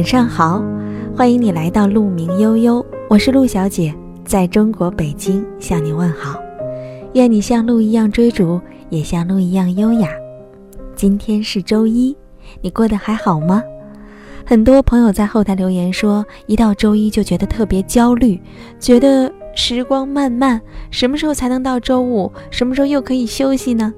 [0.00, 0.64] 晚上好，
[1.14, 3.94] 欢迎你来到鹿鸣悠悠，我是陆小姐，
[4.24, 6.40] 在中国北京向你问好。
[7.12, 8.58] 愿你像鹿一样追逐，
[8.88, 10.08] 也像鹿一样优雅。
[10.96, 12.16] 今天是周一，
[12.62, 13.62] 你过得还好吗？
[14.46, 18.40] 很多朋友在后台留言说，一到周一就觉得特别焦虑，
[18.78, 20.58] 觉得时光漫漫，
[20.90, 22.32] 什么时候才能到周五？
[22.50, 23.92] 什么时候又可以休息呢？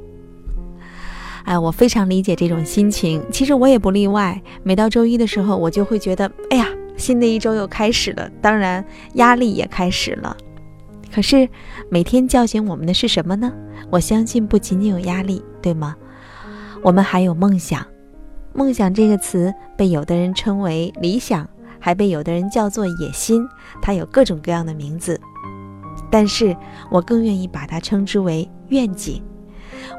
[1.45, 3.23] 哎，我非常理解这种心情。
[3.31, 4.41] 其实我也不例外。
[4.63, 8.85] 每到周一的时候，我就会觉得，哎呀，新的一周又开始了，当然
[9.15, 10.37] 压力也开始了。
[11.13, 11.49] 可是
[11.91, 13.53] 每天叫醒我们的是什么呢？
[13.91, 15.95] 我相信不仅仅有压力，对吗？
[16.83, 17.85] 我们还有梦想。
[18.55, 21.49] 梦想这个词被有的人称为理想，
[21.79, 23.47] 还被有的人叫做野心，
[23.81, 25.21] 它有各种各样的名字。
[26.11, 26.57] 但是
[26.91, 29.23] 我更愿意把它称之为愿景。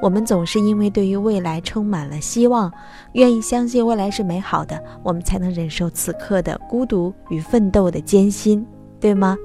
[0.01, 2.71] 我们总是因为对于未来充满了希望，
[3.13, 8.65] 愿意相信未来是美好的，我们才能忍受此刻的孤独与奋斗的艰辛，
[8.99, 9.37] 对吗？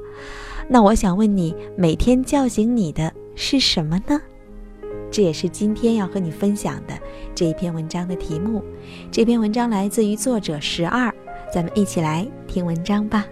[0.69, 4.21] 那我想问你，每天叫醒你的是什么呢？
[5.11, 6.95] 这也是今天要和你分享的
[7.35, 8.63] 这一篇文章的题目。
[9.11, 11.11] 这篇文章来自于作者十二，
[11.53, 13.25] 咱们一起来听文章吧。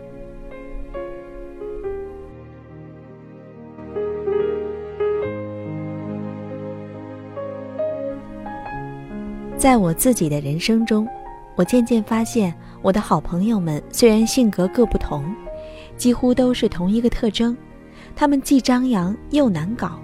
[9.67, 11.09] 在我自己的人生中，
[11.57, 15.25] 我渐渐发现，我的好朋友们虽然性格各不同，
[15.97, 17.57] 几乎都是同一个特征：
[18.15, 19.99] 他们既张扬又难搞，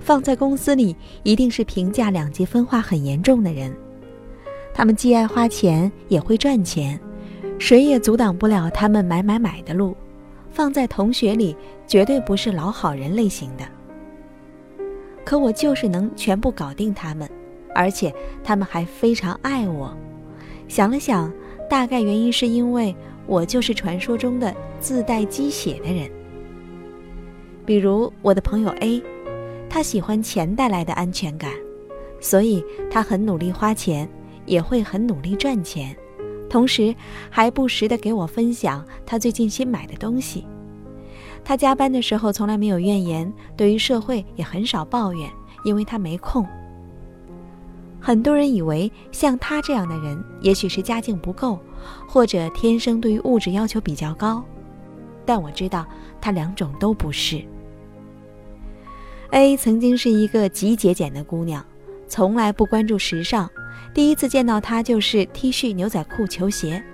[0.00, 3.72] 放在公司里一定是评价两极分化很严重的人。
[4.74, 6.98] 他们既爱花钱也会赚钱，
[7.56, 9.96] 谁也阻挡不了他们买买买的路。
[10.50, 13.64] 放在同学里，绝对不是老好人类型的。
[15.24, 17.30] 可我就是能全部搞定他们。
[17.74, 19.94] 而且他们还非常爱我，
[20.68, 21.32] 想了想，
[21.68, 22.94] 大概原因是因为
[23.26, 26.10] 我就是传说中的自带鸡血的人。
[27.66, 29.02] 比如我的朋友 A，
[29.68, 31.50] 他喜欢钱带来的安全感，
[32.20, 34.08] 所以他很努力花钱，
[34.46, 35.96] 也会很努力赚钱，
[36.48, 36.94] 同时
[37.30, 40.46] 还不时的给我分享他最近新买的东西。
[41.42, 45.28] 他加班的时候从来没有怨言，对于社会也很少抱怨，
[45.64, 46.46] 因为他没空。
[48.04, 51.58] 很多人以为像他这样的人，也许是家境不够，
[52.06, 54.44] 或者天生对于物质要求比较高，
[55.24, 55.86] 但我知道
[56.20, 57.42] 他两种都不是。
[59.30, 61.64] A 曾经是一个极节俭的姑娘，
[62.06, 63.48] 从来不关注时尚，
[63.94, 66.84] 第一次见到她就是 T 恤、牛仔裤、球鞋。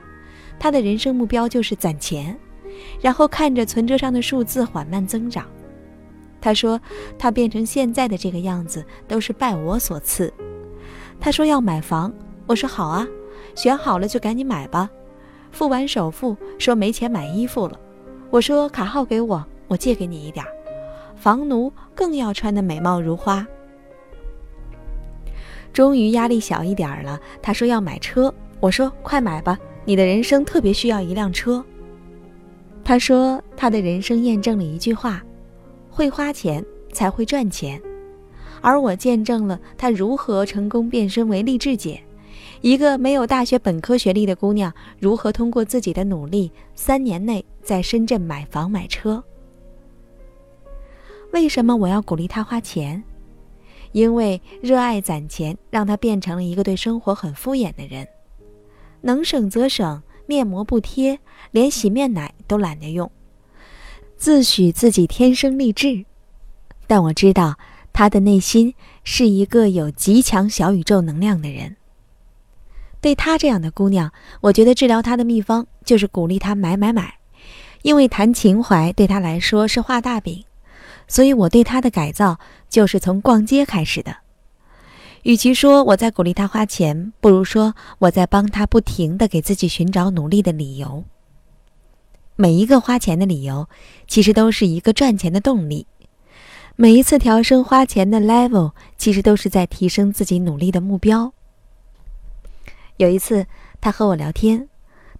[0.61, 2.39] 她的人生目标就是攒钱，
[3.01, 5.45] 然后看着存折上的数字缓慢增长。
[6.41, 6.81] 她说，
[7.19, 10.33] 她变成现在的这个样子都是拜我所赐。
[11.21, 12.13] 他说要买房，
[12.47, 13.07] 我说好啊，
[13.55, 14.89] 选好了就赶紧买吧。
[15.53, 17.79] 付完首付，说没钱买衣服了。
[18.31, 20.45] 我说卡号给我，我借给你一点。
[21.17, 23.47] 房奴更要穿的美貌如花。
[25.73, 31.63] 终于压力小一点了，他说要买车，我说快买吧，你的人生特别需要一辆车。
[32.83, 35.23] 他说他的人生验证了一句话：
[35.91, 37.81] 会花钱才会赚钱。
[38.61, 42.03] 而我见证了她如何成功变身为励志姐，
[42.61, 49.23] 一个没有大学本科学历的姑娘，如何通过自己的努力，三年内在深圳买房买车。
[51.33, 53.03] 为什么我要鼓励她花钱？
[53.93, 58.07] 因为热爱攒钱，让她变成了一个对生活很敷衍的人，
[59.01, 61.19] 能省则省，面膜不贴，
[61.51, 63.11] 连洗面奶都懒得用，
[64.17, 66.05] 自诩自己天生丽质，
[66.87, 67.57] 但我知道。
[67.93, 68.75] 她的内心
[69.05, 71.77] 是一个有极强小宇宙能量的人。
[73.01, 74.13] 对她这样的姑娘，
[74.43, 77.15] 我觉得治疗她的秘方就是鼓励她买买买，
[77.83, 80.45] 因为谈情怀对她来说是画大饼，
[81.09, 82.39] 所以我对她的改造
[82.69, 84.19] 就是从逛街开始的。
[85.23, 91.05] 与其说我在鼓励她花钱，不如说我在帮她不停地给自己寻找努力的理由。
[92.37, 93.69] 每一个花钱的理由，
[94.09, 95.87] 其实都是一个赚钱的动力。
[96.83, 101.35] 每一次调升花钱的 level，其实都是在提升自己努力的目标。
[102.97, 103.47] 有一次，
[103.83, 104.67] 他和我聊天，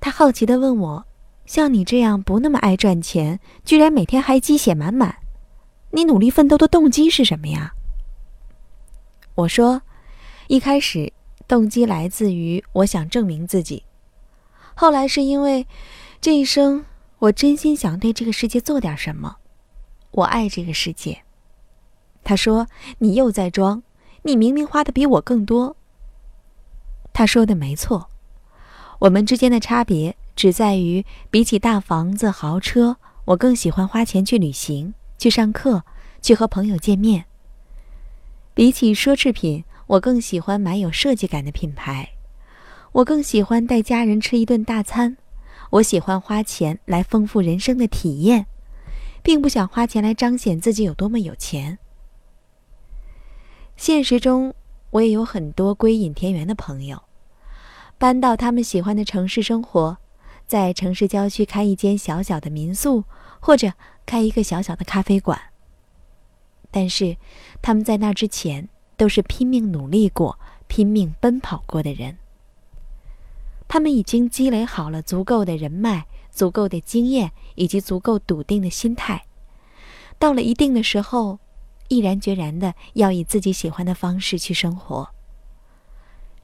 [0.01, 1.05] 他好奇地问我
[1.45, 5.17] ：“像你这样不那么爱赚钱，居然每天还鸡血满满，
[5.91, 7.75] 你努力奋斗的动机是什么呀？”
[9.37, 9.83] 我说
[10.49, 11.13] ：“一开始
[11.47, 13.85] 动机来自于我想证明自己，
[14.75, 15.67] 后来是因为
[16.23, 16.87] 这一生
[17.19, 19.37] 我真心想对这个世界做点什么，
[20.13, 21.21] 我爱这个世界。”
[22.23, 22.67] 他说
[22.99, 23.83] ：“你又在装，
[24.23, 25.77] 你明明花的比我更多。”
[27.13, 28.09] 他说的没错，
[29.01, 35.83] 我们之间的差别只在于，比起大房子、豪车，我更喜欢花钱去旅行、去上课、
[36.23, 37.25] 去和朋友见面。
[38.55, 42.11] 比起奢侈品，我更喜欢买有设计感的品牌。
[42.93, 45.17] 我更喜欢带家人吃一顿大餐。
[45.71, 48.47] 我喜欢花钱来丰富人生的体验，
[49.23, 51.79] 并不想花钱来彰显自己有多么有钱。
[53.81, 54.53] 现实中，
[54.91, 57.03] 我也有很多归隐田园的朋友。
[57.97, 59.97] 搬到他们喜欢的城市生活，
[60.47, 63.05] 在城市郊区开一间小小的民宿，
[63.41, 63.73] 或者
[64.05, 65.41] 开一个小小的咖啡馆。
[66.71, 67.17] 但是，
[67.63, 68.69] 他们在那之前
[68.99, 72.19] 都是拼命努力过、拼命奔跑过的人。
[73.67, 79.25] 他们已经积累好了足够的人脉、足够的经验以及足够笃定的心态，
[80.19, 81.39] 到了一定的时候，
[81.91, 85.11] 毅然决然的要以自己喜欢的方式去生活。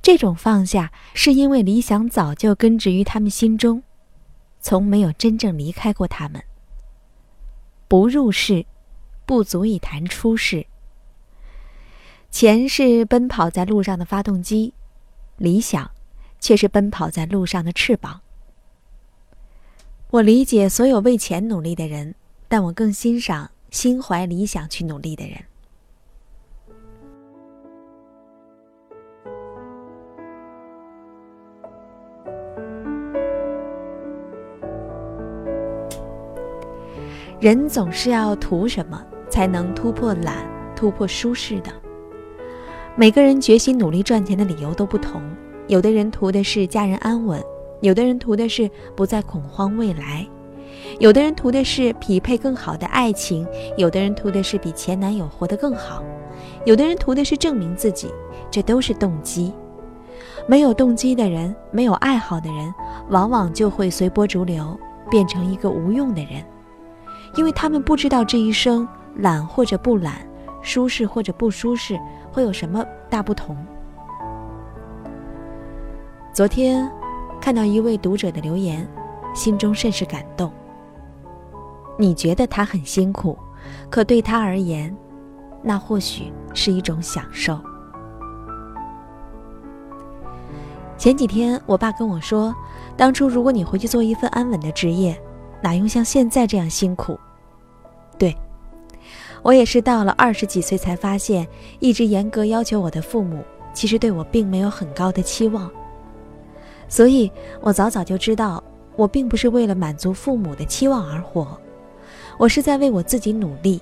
[0.03, 3.85] 这种放下，是因为理想早就根植于他们心中，
[4.61, 6.43] 从没有真正离开过他们。
[7.87, 8.67] 不入世，
[9.25, 10.67] 不足以谈出世。
[12.31, 14.75] 钱是奔跑在路上的发动机，
[15.37, 15.91] 理想，
[16.41, 18.21] 却是奔跑在路上的翅膀。
[20.11, 22.17] 我理解所有为钱努力的人，
[22.49, 25.37] 但我更欣赏心怀理想去努力的人。
[37.39, 41.71] 人总是要图什么，才能突破懒、突破舒适的。
[42.97, 45.21] 每个人决心努力赚钱的理由都不同，
[45.69, 47.39] 有的人图的是家人安稳，
[47.83, 50.27] 有的人图的是不再恐慌未来，
[50.99, 53.47] 有的人图的是匹配更好的爱情，
[53.77, 56.03] 有的人图的是比前男友活得更好，
[56.65, 58.11] 有的人图的是证明自己，
[58.51, 59.53] 这都是动机。
[60.49, 62.73] 没有动机的人，没有爱好的人，
[63.11, 64.79] 往往就会随波逐流，
[65.11, 66.45] 变成一个无用的人。
[67.37, 68.87] 因为他们不知道这一生
[69.17, 70.27] 懒或者不懒，
[70.63, 71.99] 舒适或者不舒适
[72.33, 73.57] 会有什么大不同。
[76.33, 76.91] 昨天
[77.41, 78.87] 看到一位读者的留言，
[79.35, 80.51] 心中甚是感动。
[81.99, 83.39] 你觉得他很辛苦，
[83.91, 84.95] 可对他而言，
[85.63, 87.59] 那或许是一种享受。
[90.99, 92.55] 前几天我爸跟我说，
[92.97, 95.21] 当初如果你回去做一份安稳的职业，
[95.63, 97.19] 哪用像现在这样辛苦？
[98.19, 98.35] 对，
[99.43, 101.47] 我也是到了二十几岁才发现，
[101.81, 103.45] 一直严格要求我的父母，
[103.75, 105.71] 其实对我并没有很高的期望。
[106.89, 108.63] 所以我早早就知道，
[108.97, 111.59] 我并不是为了满足父母的期望而活，
[112.39, 113.81] 我是在为我自己努力。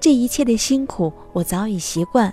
[0.00, 2.32] 这一切的辛苦，我早已习惯，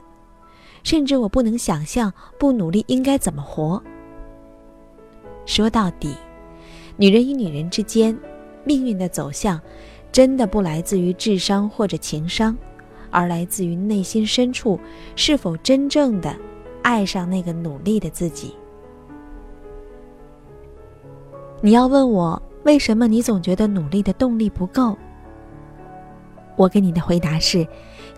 [0.84, 3.82] 甚至我不能想象不努力应该怎么活。
[5.46, 6.16] 说到底，
[6.98, 8.18] 女人与女人之间，
[8.64, 9.60] 命运的走向。
[10.12, 12.58] 真的不来自于智商或者情商，
[13.12, 14.80] 而来自于内心深处
[15.16, 16.36] 是否真正的
[16.82, 18.56] 爱上那个努力的自己。
[21.62, 24.98] 你要问我为什么你总觉得努力的动力不够？
[26.60, 27.66] 我给你的回答是，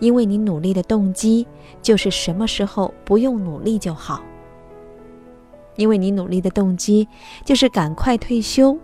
[0.00, 1.46] 因为你努力的动机
[1.80, 4.20] 就是什么时候不用努力就好。
[5.76, 7.06] 因为你努力的动机
[7.44, 8.76] 就是赶快退休。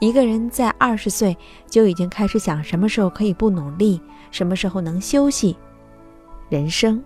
[0.00, 1.36] 一个人在二十岁
[1.68, 4.00] 就已经开始想什么时候可以不努力，
[4.30, 5.54] 什么时候能休息，
[6.48, 7.04] 人生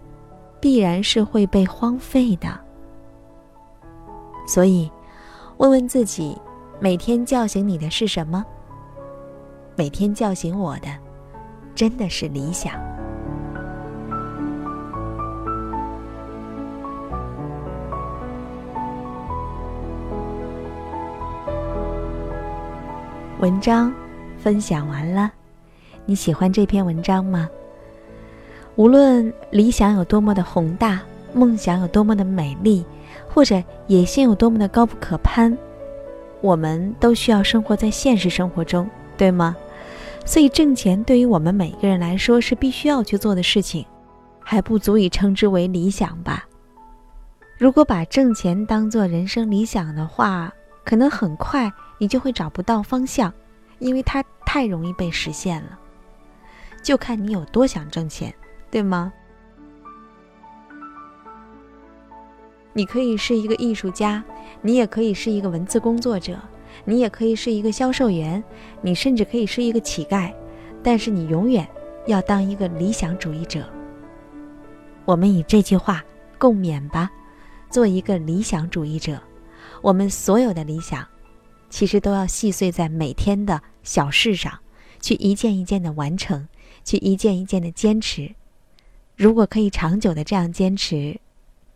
[0.60, 2.48] 必然是会被荒废的。
[4.46, 4.88] 所以，
[5.56, 6.38] 问问自己，
[6.78, 8.44] 每天叫醒你的是什么？
[9.74, 10.88] 每天叫醒我的，
[11.78, 12.72] 真的是理想。
[23.38, 23.94] 文章
[24.36, 25.30] 分享完了，
[26.04, 27.48] 你喜欢这篇文章吗？
[28.74, 31.00] 无论理想有多么的宏大，
[31.32, 32.84] 梦想有多么的美丽，
[33.32, 35.56] 或者野心有多么的高不可攀，
[36.40, 39.54] 我们都需要生活在现实生活中，对吗？
[40.28, 43.86] 所以挣钱对于我们每个人来说是必须要去做的事情，
[44.40, 46.46] 还不足以称之为理想吧？
[47.56, 50.52] 如果把挣钱当做人生理想的话，
[50.84, 51.72] 可能很快。
[52.00, 53.32] 你就会找不到方向，
[53.78, 55.78] 因为它太容易被实现了。
[56.82, 58.32] 就看你有多想挣钱，
[58.70, 59.10] 对吗？
[62.74, 64.22] 你可以是一个艺术家，
[64.60, 66.38] 你也可以是一个文字工作者，
[66.84, 68.42] 你也可以是一个销售员，
[68.80, 70.32] 你甚至可以是一个乞丐，
[70.82, 71.66] 但是你永远
[72.06, 73.68] 要当一个理想主义者。
[75.04, 76.04] 我们以这句话
[76.38, 77.10] 共勉吧，
[77.70, 79.20] 做一个理想主义者。
[79.80, 81.06] 我们所有的理想，
[81.70, 84.58] 其实都要细碎在每天的小事上，
[85.00, 86.48] 去一件一件的完成，
[86.84, 88.34] 去一件一件的坚持。
[89.16, 91.18] 如果可以长久的这样坚持，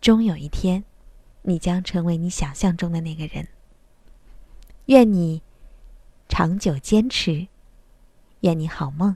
[0.01, 0.83] 终有一天，
[1.43, 3.47] 你将成为你想象中的那个人。
[4.87, 5.41] 愿你
[6.27, 7.47] 长久坚持，
[8.41, 9.15] 愿你好梦。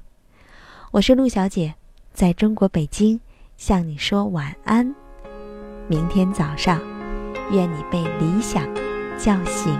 [0.91, 1.75] 我是陆小姐，
[2.13, 3.19] 在中国北京
[3.57, 4.95] 向你说晚安。
[5.89, 6.79] 明天早上，
[7.51, 8.63] 愿你被理想
[9.17, 9.77] 叫醒。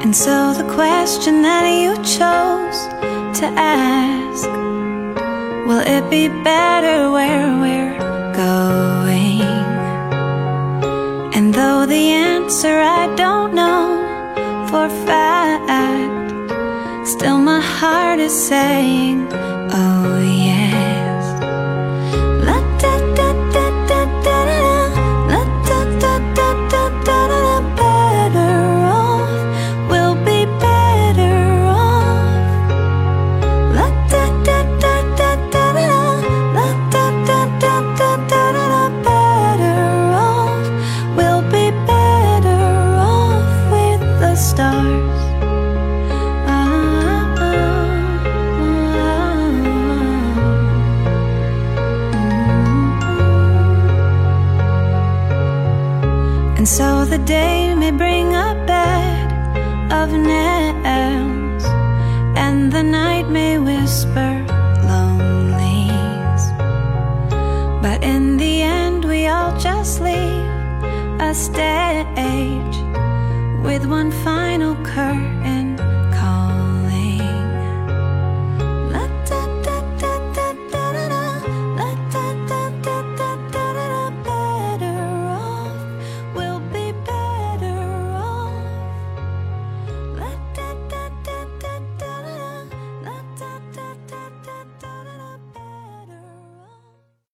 [0.00, 2.88] And so the question that you chose
[3.38, 4.48] to ask
[5.64, 8.07] Will it be better where we're
[12.48, 13.84] answer I don't know
[14.70, 16.32] for fact.
[17.06, 19.28] Still my heart is saying,
[56.68, 59.32] so the day may bring a bed
[59.90, 61.64] of nails,
[62.36, 64.44] and the night may whisper
[64.84, 66.44] lonelies.
[67.80, 70.44] But in the end, we all just leave
[71.28, 72.76] a stage
[73.64, 74.74] with one final